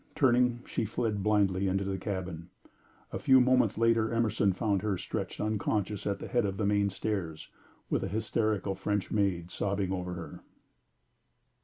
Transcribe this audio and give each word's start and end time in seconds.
Turning, 0.15 0.61
she 0.65 0.83
fled 0.83 1.21
blindly 1.21 1.67
into 1.67 1.83
the 1.83 1.95
cabin. 1.99 2.49
A 3.13 3.19
few 3.19 3.39
moments 3.39 3.77
later 3.77 4.11
Emerson 4.11 4.51
found 4.51 4.81
her 4.81 4.97
stretched 4.97 5.39
unconscious 5.39 6.07
at 6.07 6.17
the 6.17 6.27
head 6.27 6.43
of 6.43 6.57
the 6.57 6.65
main 6.65 6.89
stairs, 6.89 7.49
with 7.87 8.03
a 8.03 8.07
hysterical 8.07 8.73
French 8.73 9.11
maid 9.11 9.51
sobbing 9.51 9.91
over 9.91 10.13
her. 10.15 10.39